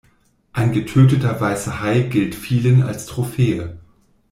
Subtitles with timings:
[0.51, 3.77] Ein getöteter weißer Hai gilt vielen als Trophäe.